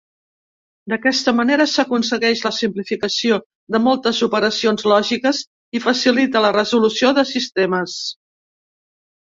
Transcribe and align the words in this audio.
D'aquesta 0.93 1.33
manera 1.39 1.67
s'aconsegueix 1.73 2.41
la 2.47 2.51
simplificació 2.61 3.39
de 3.75 3.83
moltes 3.89 4.23
operacions 4.29 4.89
lògiques 4.95 5.45
i 5.81 5.85
facilita 5.89 6.45
la 6.49 6.55
resolució 6.61 7.17
de 7.21 7.31
sistemes. 7.37 8.01